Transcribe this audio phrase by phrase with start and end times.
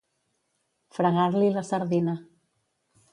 [0.97, 2.17] Fregar-li la sardina.